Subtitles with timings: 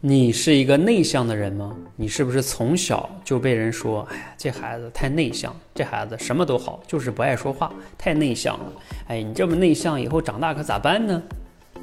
[0.00, 1.74] 你是一个内向的人吗？
[1.96, 8.72] 你是不是从小就被人说，哎呀，这孩子太内向，这孩子什么都好，就是不爱说话，太内向了。
[9.08, 11.22] 哎，你这么内向，以后长大可咋办呢？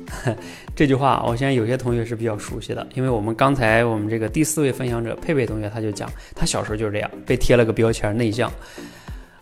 [0.75, 8.51] 这句话，我相信有些同学是比较熟悉的，因为我们刚才我们这个第四位分享者佩佩同学他就讲，他小时候就是这样，被贴了个标签内向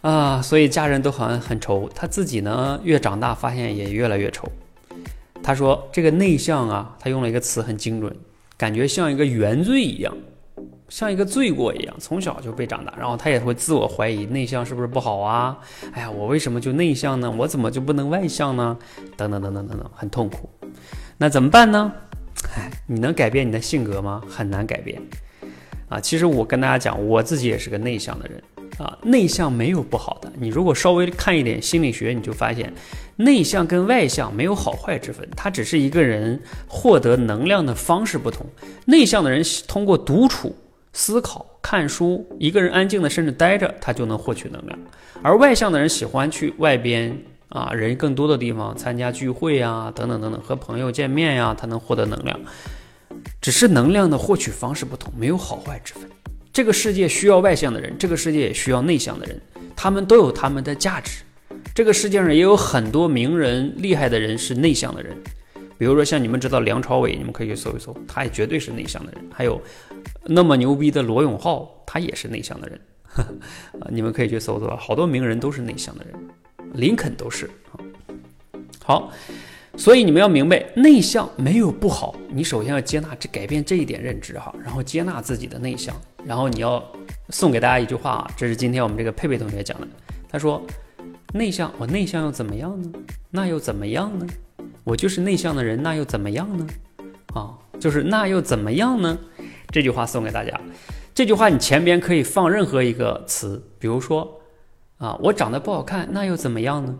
[0.01, 4.47] 啊，所以家人都好像很愁，他自己呢越长大发现也越来越愁。
[5.43, 8.15] 他说这个内向啊，他用了一个词很精准，
[8.61, 10.15] 感觉像一个原罪一样，
[10.87, 15.57] 像一个罪过一样，从小就被长大，然后他也会自我怀疑，内向是不是不好啊？
[15.93, 17.33] 哎呀，我为什么就内向呢？
[17.35, 18.77] 我怎么就不能外向呢？
[19.17, 20.47] 等等等等等等，很痛苦。
[21.17, 21.91] 那怎么办呢？
[22.55, 24.21] 哎，你能改变你的性格吗？
[24.29, 25.01] 很难改变
[25.89, 25.99] 啊。
[25.99, 28.43] 其实我跟大家讲，我自己也是个内向的人。
[28.81, 30.31] 啊，内向没有不好的。
[30.39, 32.73] 你如果稍微看一点心理学，你就发现，
[33.15, 38.43] 内向跟外向没有好坏之分，它只是一个人获得能量的方式不同。
[38.85, 40.55] 内向的人通过独处、
[40.93, 44.75] 思考、看书，一个人安静的甚至待着，他就能获取能量；
[45.21, 47.15] 而外向的人喜欢去外边
[47.49, 52.39] 啊，人更多的地方参加聚会啊，等等等等，和朋友见面呀，他能获得能量。
[53.39, 56.09] 只是能量的获取方式不同，没有好坏之分。
[56.53, 59.39] 这个世界需要外向的人，这个世界也需要内向的人，
[59.75, 61.23] 他们都有他们的价值。
[61.73, 65.15] 这个世界上也有很多名人、厉害的人是内向的人，
[65.77, 69.21] 比如说像你们知道梁朝伟，你们可以去搜一搜，他也绝对是内向的人。
[69.33, 69.61] 还有
[70.25, 72.79] 那么牛逼的罗永浩，他也是内向的人。
[73.13, 76.13] 啊， 你们可以去搜搜，好多名人都是内向的人，
[76.73, 77.49] 林肯都是。
[78.83, 79.11] 好。
[79.81, 86.85] 所以你们要明白，内向没有不好，你首先要接纳这改变这一点认知哈，然后接纳自己的内向，然后你要
[87.29, 89.87] 送给大家一句话啊，这是今天我们这个佩佩同学讲的，
[90.29, 90.61] 他说，
[91.33, 92.91] 内向我内向又怎么样呢？
[93.31, 94.27] 那又怎么样呢？
[94.83, 96.67] 我就是内向的人，那又怎么样呢？
[97.33, 99.17] 啊，就是那又怎么样呢？
[99.71, 100.61] 这句话送给大家，
[101.15, 104.41] 这句话你前边可以放任何一个词，比如说
[104.97, 106.95] 啊，我长得不好看，那又怎么样呢？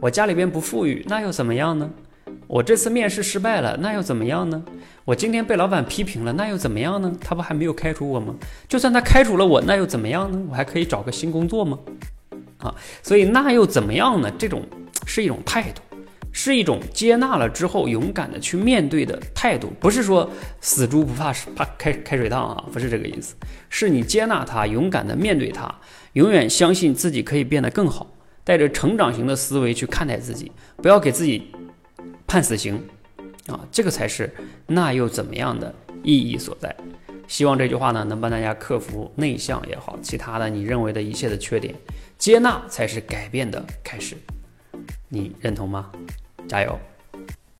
[0.00, 1.90] 我家里边不富裕，那又怎么样呢？
[2.46, 4.62] 我这次面试失败了，那又怎么样呢？
[5.04, 7.10] 我今天被老板批评了，那又怎么样呢？
[7.20, 8.34] 他不还没有开除我吗？
[8.68, 10.38] 就算他开除了我，那又怎么样呢？
[10.50, 11.78] 我还可以找个新工作吗？
[12.58, 14.30] 啊，所以那又怎么样呢？
[14.38, 14.62] 这种
[15.06, 15.80] 是一种态度，
[16.32, 23.34] 是一种接纳了之后勇敢的去面对的态度，不是说死猪不怕怕开开水烫啊，不是这个意思，
[23.70, 25.74] 是你接纳他，勇敢的面对他，
[26.12, 28.13] 永远相信自己可以变得更好。
[28.44, 31.50] 带着成长型的思维去看待自己，不要给自己
[32.26, 32.80] 判死刑
[33.46, 33.58] 啊！
[33.72, 34.32] 这个才是
[34.66, 36.76] 那又怎么样的意义所在。
[37.26, 41.74] 希望这句话呢能帮大家克服内向也好，其他的你认为的一切的缺点，
[42.18, 44.14] 接纳才是改变的开始。
[45.08, 45.90] 你认同吗？
[46.46, 46.78] 加油！